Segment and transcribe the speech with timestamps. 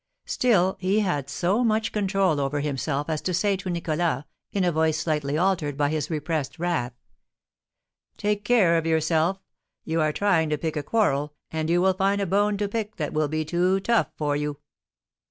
[0.25, 4.71] Still, he had so much control over himself as to say to Nicholas, in a
[4.71, 6.93] voice slightly altered by his repressed wrath:
[8.17, 9.43] "Take care of yourself!
[9.85, 12.95] You are trying to pick a quarrel, and you will find a bone to pick
[12.95, 14.57] that will be too tough for you."